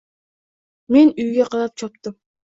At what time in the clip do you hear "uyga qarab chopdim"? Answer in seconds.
1.25-2.19